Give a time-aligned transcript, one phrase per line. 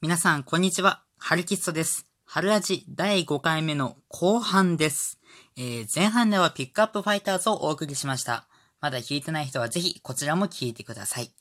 [0.00, 1.02] 皆さん、こんにちは。
[1.18, 2.06] ハルキストです。
[2.24, 5.18] 春味第5回目の後半です。
[5.56, 8.46] えー前半ではピックアップファイターズをお送りしました。
[8.80, 11.32] まだ聞いてない人はぜひこちらも聞いてください。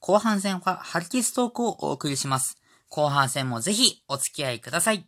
[0.00, 2.56] 後半戦はハルキストークをお送りします。
[2.88, 5.06] 後半戦もぜひお付き合いください。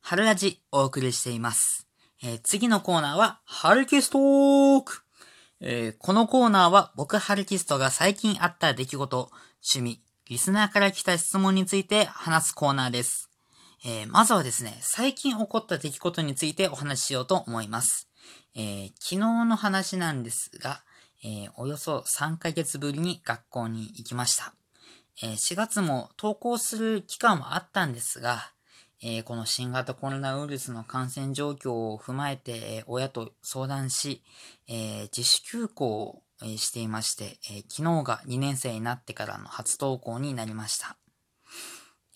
[0.00, 1.86] 春ラジお送りしています。
[2.22, 5.02] えー次のコーナーは、ハルキストーク
[5.60, 9.30] えーこのコーナーは僕ハルキストが最近あった出来事、
[9.62, 13.30] 趣味、リスナーから来た質問について話すコーナーです。
[13.84, 18.08] えーまずはですね、最近起こった出来事についてお話ししようと思います。
[18.54, 20.82] え昨日の話なんですが、
[21.22, 24.54] えおよそ3ヶ月ぶりに学校に行きました。
[25.22, 28.52] え4月も登校する期間はあったんですが、
[29.02, 34.22] えーこの新型コロナウイルスの感染状況を踏まえて、えー親と相談し、
[34.68, 36.22] えー自主休校を
[36.56, 40.96] していまして、えー昨日が2年生になってからの初登校になりました。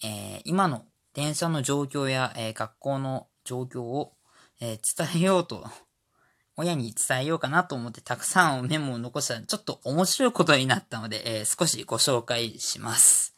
[0.02, 4.14] えー今の電車の状況や、えー学校の状況を、
[4.60, 5.66] えー伝えようと、
[6.56, 13.34] 親に伝えようかなと思ってたくさんメモを残したらちょっと面白いことになったので、えー少しご紹介します。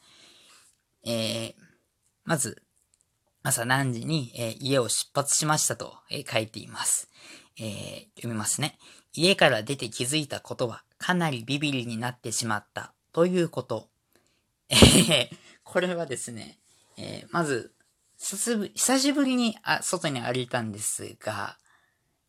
[1.05, 1.55] えー
[2.25, 2.63] まず、
[3.45, 7.09] 朝何時に、えー家を出発しましたと、えー書いています。
[7.59, 8.79] えー読みますね。
[9.15, 13.89] 家から出て気づいたことは、かなりビビリになってしまった、ということ。
[14.69, 15.29] えー
[15.65, 16.59] これはですね、
[16.97, 17.73] えーまず、
[18.19, 21.57] 久しぶりにあ外に歩いたんですが、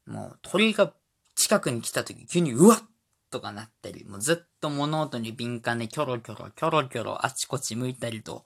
[0.07, 0.93] もう鳥が
[1.35, 2.79] 近くに来た時急にうわっ
[3.29, 8.43] とかなったり、もうずっと物音に敏感でキョロキョロ、キョロキョロあちこち向いたりと、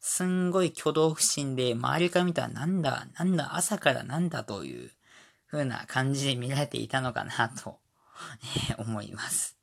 [0.00, 4.90] すんごい挙動不審で、周りから見たらなんだ、なんだ、朝からなんだという
[5.50, 7.78] 風な感じで見られていたのかなと、
[8.70, 9.56] え ー思います。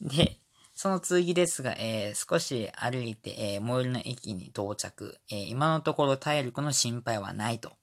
[0.00, 0.38] で、
[0.74, 5.18] その次ですが、えー少し歩いて、えー最寄りの駅に到着。
[5.30, 7.76] えー今のところ体力の心配はないと。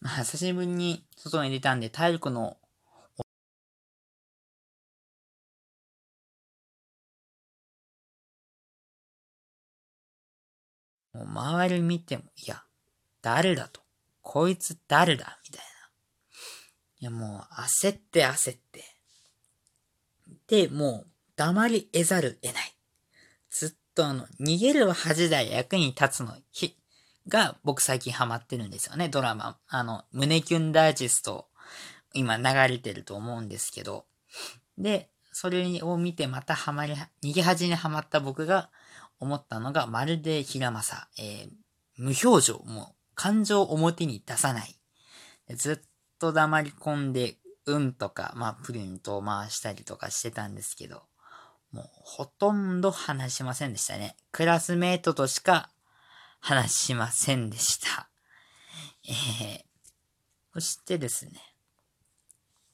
[0.00, 2.56] まあ、久しぶりに外に出たんで体力の
[11.24, 12.62] もう周り見ても、いや、
[13.22, 13.80] 誰だと。
[14.22, 15.70] こいつ誰だみたいな。
[17.00, 18.84] いや、もう焦って焦って。
[20.46, 22.74] で、もう黙り得ざる得ない。
[23.50, 26.76] ずっとあの、逃げるは恥だ役に立つの日
[27.28, 29.58] が僕最近ハマってるんですよね、ドラマ。
[29.68, 31.48] あの、胸キュンダイジスト、
[32.12, 34.06] 今流れてると思うんですけど。
[34.78, 36.94] で、それを見てまたハマり、
[37.24, 38.70] 逃げ恥にハマった僕が
[39.20, 41.50] 思ったのが、まるで平正、えー
[42.00, 44.74] 無表情、もう感情を表に出さない。
[45.54, 45.78] ずっ
[46.18, 47.36] と黙り込んで、
[47.66, 51.02] うんとか、まあ、プリントを回したりとかしてたんですけど、
[51.72, 54.16] もうほとんど話しませんでしたね。
[54.32, 55.70] クラスメイトとしか
[56.40, 58.08] 話しませんでした。
[59.06, 59.62] えー、
[60.54, 61.32] そしてですね。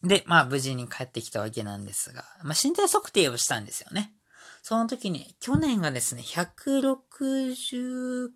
[0.05, 4.15] で、まあ無事に帰ってきたわけなんですが、まあ身体測定をしたんですよね。
[4.63, 8.31] その時に、去年がですね、165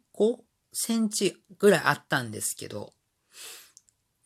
[0.73, 2.93] センチぐらいあったんですけど、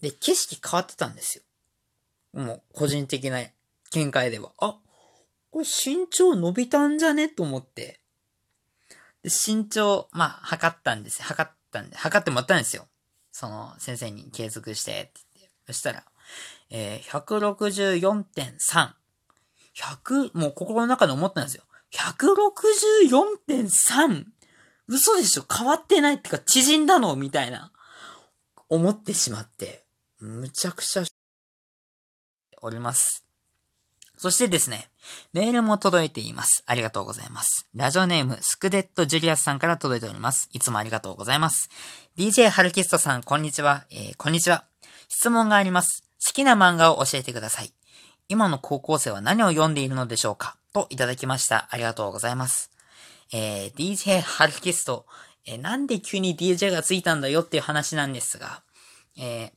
[0.00, 2.42] で、景色変わってたんですよ。
[2.42, 3.40] もう、個人的な
[3.92, 4.52] 見解では。
[4.58, 4.78] あ、
[5.50, 7.28] これ身長伸びたんじゃね？
[7.28, 8.00] と思って。
[9.22, 11.22] で身長、まあ、測ったんです。
[11.22, 12.86] 測ったんで、測ってもらったんですよ。
[13.32, 15.52] その、先生に継続して、って言って。
[15.68, 16.04] そしたら、
[16.70, 18.92] えー、164.3。
[19.74, 21.64] 100、もう心の中で思ったんですよ。
[21.94, 24.24] 164.3!
[24.88, 25.44] 嘘でしょ？
[25.50, 27.16] 変わってないってか縮んだの？
[27.16, 27.72] みたいな。
[28.68, 29.84] 思ってしまって、
[30.20, 31.04] むちゃくちゃ、
[32.62, 33.24] おります。
[34.16, 34.88] そしてですね、
[35.32, 36.62] メールも届いています。
[36.66, 37.68] ありがとうございます。
[37.74, 40.48] ラジオネーム、スクデッドジュリアスさんから届いております。
[40.52, 41.68] いつもありがとうございます。
[42.16, 43.84] DJ ハルキストさん、こんにちは。
[43.90, 44.64] えー、こんにちは。
[45.08, 46.04] 質問があります。
[46.26, 47.72] 好きな漫画を教えてください。
[48.28, 50.56] 今の高校生は何を読んでいるのでしょうか？
[50.72, 51.68] といただきました。
[51.70, 52.70] ありがとうございます。
[53.32, 55.06] えー、DJ ハルキスト、
[55.46, 58.62] えーなんで急に DJ がついたんだよっていう話なんですが、
[59.18, 59.50] えー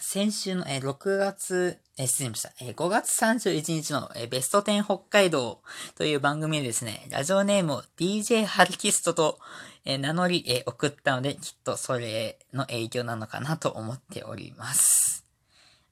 [0.00, 2.52] 先週の、えー6月、えー失礼しました。
[2.60, 5.60] えー5月31日の、えーベスト10北海道
[5.96, 9.38] という番組でですね、ラジオネームを DJ ハルキストと、
[9.84, 15.24] えー名乗り、えー送ったので、きっとそれの影響なのかなと思っております。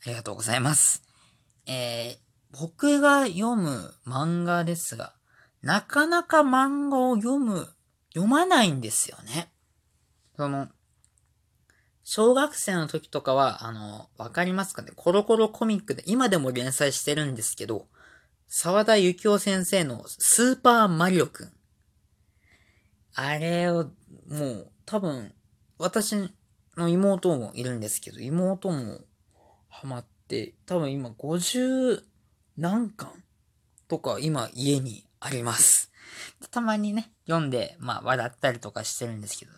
[0.04, 1.05] ありがとうございます。
[1.66, 2.26] えー
[2.58, 5.12] 僕が読む漫画ですが、
[5.60, 7.68] なかなか漫画を読む、
[8.14, 9.52] 読まないんですよね。
[10.36, 10.68] その、
[12.02, 14.92] 小学生の時とかは、あの、わかりますかね？
[14.96, 17.88] コロコロコミックで今でも連載してるんですけど、
[18.48, 21.52] 沢田幸夫先生のスーパーマリオくん。
[23.16, 23.90] あれを、
[24.28, 25.34] もう、多分、
[25.78, 26.14] 私
[26.76, 29.00] の妹もいるんですけど、妹も
[29.68, 32.02] ハマって、多分今50
[32.56, 33.08] 何巻
[33.88, 35.92] とか今家にあります。
[36.50, 39.52] たまにね、読んで、まあ笑ったりとかしてるんですけど、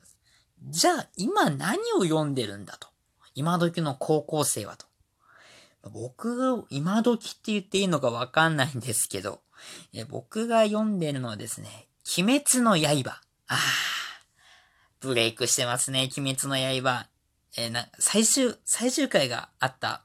[0.62, 2.88] じゃあ今何を読んでるんだと。
[3.34, 4.86] 今時の高校生はと。
[5.90, 9.40] 僕が今時って言っていいのかわかんないんですけど、
[9.92, 11.88] え僕が読んでるのはですね、
[12.18, 13.20] 鬼滅の刃。
[13.46, 13.58] ああ、
[15.00, 17.06] ブレイクしてますね、鬼滅の刃。
[17.56, 20.02] えー、な、最終、最終回があった。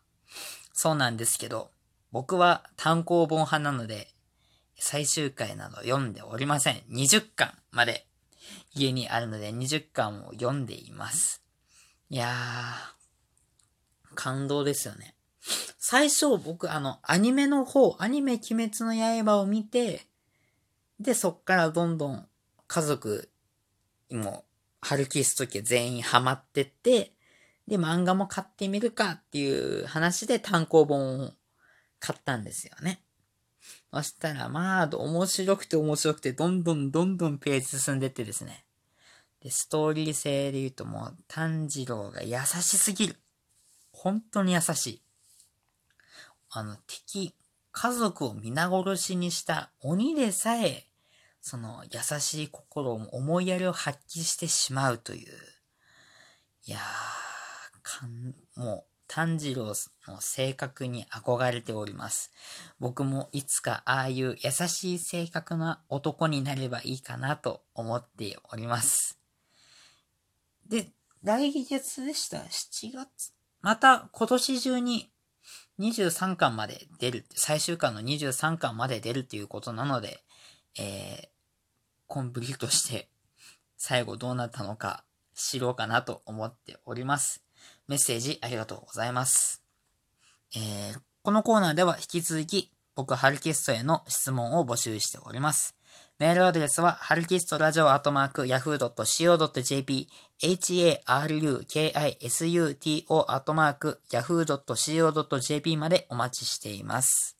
[0.74, 1.72] そうなんですけど、
[2.12, 4.08] 僕は単行本派なので、
[4.76, 6.82] 最終回など読んでおりません。
[6.90, 8.06] 20巻まで
[8.74, 11.42] 家にあるので20巻を読んでいます。
[12.10, 15.16] いやー、感動ですよね。
[15.78, 18.94] 最初僕あのアニメの方、アニメ鬼滅の
[19.24, 20.08] 刃を見て、
[21.00, 22.28] で、そっからどんどん
[22.68, 23.30] 家族
[24.10, 24.46] も、
[24.82, 27.14] ハルキスト家全員ハマってって、
[27.68, 31.32] で、漫画も買ってみるかっていう話で単行本を
[32.00, 33.02] 買ったんですよね。
[33.94, 38.66] そしたら、まあ、面白くて面白くて、どんどんどんどんページ進んでってですね。
[39.42, 43.16] で、ストーリー性で言うともう、炭治郎が優しすぎる。
[43.92, 45.02] 本当に優しい。
[46.50, 47.34] あの、敵、
[47.72, 50.88] 家族を皆殺しにした鬼でさえ、
[51.42, 55.34] その優しい心を思いやりを発揮してしまうという。
[56.66, 57.23] いやー、
[58.00, 59.74] かん、もう、炭治郎
[60.08, 62.32] の性格に憧れております。
[62.80, 69.20] 僕もいつかああいう優しい性格な男になればいいかなと思っております。
[70.68, 70.88] で、
[71.24, 72.40] 来月でした。
[72.40, 73.34] 7月。
[73.62, 75.12] また今年中に
[75.80, 80.24] 23巻まで出る、最終巻の23巻まで出るっていうことなので、
[80.80, 81.28] えー、
[82.08, 83.10] コンプリートして
[83.78, 85.04] 最後どうなったのか
[85.36, 87.44] 知ろうかなと思っております。
[87.88, 89.62] メッセージありがとうございます。
[90.56, 95.76] えー、このコーナーでは引き続き僕、ハルキストへの質問を募集しております。
[96.20, 100.08] メールアドレスは、ハルキストラジオアットマーク、yahoo.co.jp、
[101.08, 107.36] harukisuto アットマーク、yahoo.co.jp までお待ちしています。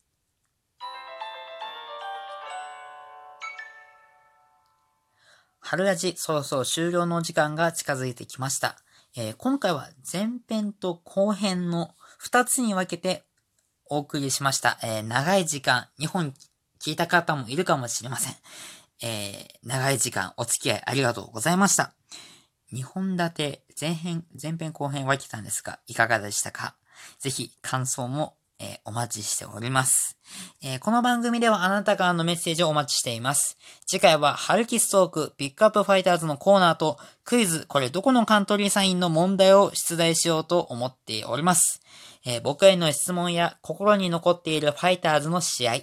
[5.60, 8.78] 春ラジ、そろそろ終了の時間が近づいてきました。
[9.16, 13.24] えー、今回は前編と後編の2つに分けて
[13.86, 14.80] お送りしました。
[14.82, 16.34] えー、長い時間、日本
[16.82, 18.36] 聞いた方もいるかもしれません。
[19.04, 21.94] えー、長い時間お付き合いありがとうございました。
[22.74, 26.76] 2本立て、前編、前編後編分けたんですが、いかがでしたか？
[27.20, 30.18] ぜひ感想もえー、お待ちしております、
[30.64, 33.58] えー、この番組ではあなたからのメッセージをお待ちしています。
[33.86, 41.82] 次回は、ハルキストーク、ピックアップファイターズのコーナーと、クイズ、これどこのカントリーサインの問題を出題しようと思っております。
[42.26, 45.82] えー、僕への質問や心に残っているファイターズの試合、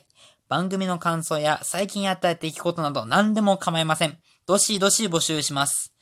[0.48, 4.18] 番組の感想や最近あった出来事など何でも構いません。
[4.46, 5.92] どしどし募集します。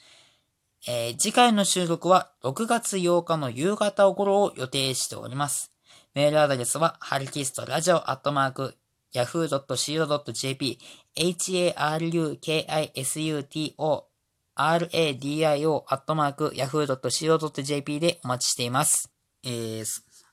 [0.86, 5.72] えー、次回の収録は6月8日の夕方頃を予定しております。
[6.14, 8.74] メールアドレスは、ハルキストラジオアットマーク、
[9.14, 10.78] yahoo.co.jp、
[11.76, 12.98] harukisuto
[14.58, 19.10] radio アットマーク yahoo.co.jp でお待ちしています。
[19.44, 19.84] えー、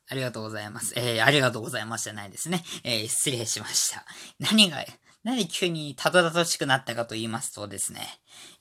[0.09, 0.93] ありがとうございます。
[0.97, 2.63] えー、ありがとうございましたないですね。
[2.83, 4.03] えー、失礼しました。
[4.39, 4.83] 何が、
[5.25, 8.01] なぜ急にたどたどしくなったかと言いますとですね、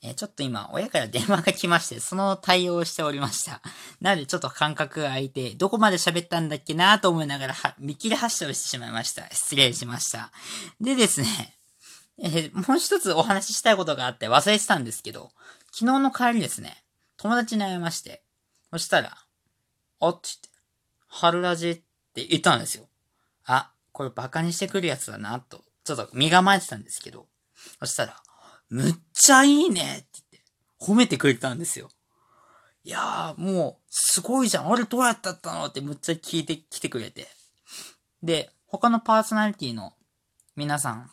[0.01, 3.61] えー、ちょっと今、親から電話が来まして、その対応をしておりました。
[4.01, 9.29] なので、ちょっと感覚が空いて、どこまで喋ったんだっけなと思いながら、見切り発車をしてしまいました。
[9.29, 10.31] 失礼しました。
[10.81, 11.27] でですね、
[12.17, 15.29] えー、もう一つお話ししたいことがあって忘れてたんですけど、
[15.71, 16.83] 昨日の帰りですね、
[17.17, 18.23] 友達に会いまして、
[18.71, 19.15] そしたら、
[19.99, 20.49] おっつって、
[21.05, 21.75] 春ラジっ
[22.15, 22.87] て言ったんですよ。
[23.45, 27.27] あ、これバカにしてくるやつだな、とちょっと身構えてたんですけど、
[27.79, 28.21] そしたら、
[28.69, 30.43] むっちゃいいねって言って、
[30.79, 31.89] 褒めてくれたんですよ。
[32.83, 34.71] いやー、もう、すごいじゃん。
[34.71, 35.65] あれどうやったったの？
[35.65, 37.27] ってむっちゃ聞いてきてくれて。
[38.21, 39.93] で、他のパーソナリティの
[40.55, 41.11] 皆さん、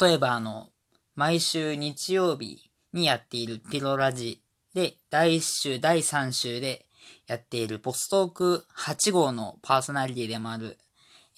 [0.00, 0.70] 例えばあの、
[1.14, 4.42] 毎週日曜日にやっているピロラジ
[4.74, 6.86] で、第1週、第3週で
[7.26, 10.78] やっているポストーク8号のパーソナリティでもある、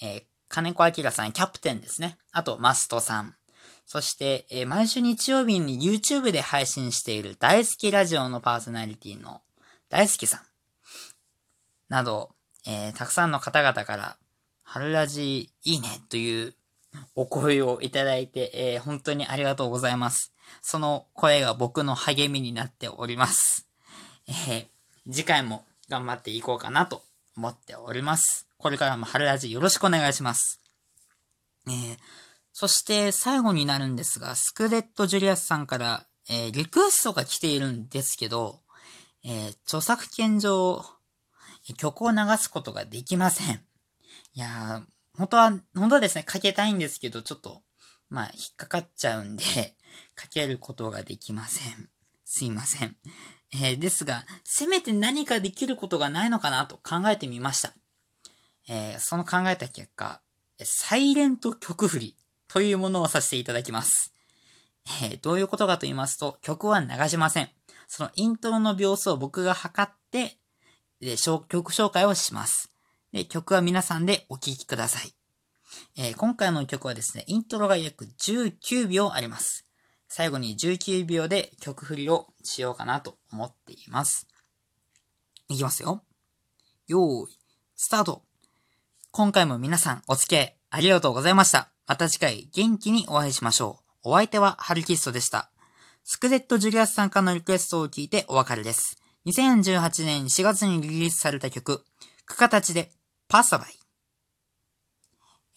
[0.03, 2.19] えー、金子明さん、キャプテンですね。
[2.33, 3.35] あと、マストさん。
[3.87, 9.41] そして、えー、毎週日曜日に YouTube で配信している大好きラジオのパーソナリティの
[9.89, 10.41] 大好きさん。
[11.89, 12.31] など、
[12.67, 14.17] えー、たくさんの方々から、
[14.63, 16.55] ハルらじいいねという
[17.15, 20.33] お声をいただいて、えー、本当にありがとうございます。
[20.61, 23.67] その声が僕の励みになっております。
[24.49, 24.69] え、
[25.11, 27.03] 次回も頑張っていこうかなと
[27.39, 28.49] 思っております。
[28.59, 30.61] これからもハルらじよろしくお願いします。
[31.69, 31.97] えー、
[32.53, 38.61] そして最後になるんですが、スクレット・ジュリアスさんから、えー、リクエストが来ているんですけど、
[39.25, 40.85] えー、著作権上、
[41.77, 43.63] 曲を流すことができません。
[44.35, 47.63] いやー、本当は、本当はですね、かけたいんですけど、ちょっと、
[48.11, 49.45] まあ、引っかかっちゃうんで、
[50.17, 51.89] かけることができません。
[52.25, 52.97] すいません。
[53.53, 57.73] えー、ですが、せめて何かできることがないのかなと考えてみました。
[58.69, 60.21] えー、その考えた結果、
[60.63, 62.17] サイレント曲振り
[62.49, 64.13] というものをさせていただきます。
[65.03, 67.49] えー、どういうことかと言いますと、曲は流しません。
[67.87, 70.37] そのイントロの秒数を僕が測って、
[71.01, 72.71] で曲紹介をします。
[73.13, 75.15] で、曲は皆さんでお聴きください。
[75.97, 79.68] えー、今回の曲はですね、イントロが約19秒あります。
[80.09, 84.27] 最後に19秒で曲振りをしようかなと思っています。
[85.49, 86.03] いきますよ。
[86.87, 87.39] よーい、
[87.77, 88.23] スタート。
[89.11, 91.71] 今回も皆さんお付き合いありがとうございました。
[91.87, 94.11] また次回元気にお会いしましょう。
[94.11, 95.51] お相手はハルキストでした。
[96.05, 98.97] スクレット・ジュリアスさんからのリクエストを聞いてお別れです。
[99.27, 101.85] 2018年4月にリリースされた曲、
[102.25, 102.91] く形で
[103.29, 103.79] パサバイ。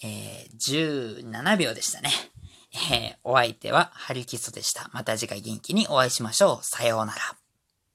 [0.04, 2.10] えー、17秒でしたね。
[2.74, 4.90] えー、お相手はハリキストでした。
[4.94, 6.66] また次回元気にお会いしましょう。
[6.66, 7.41] さようなら。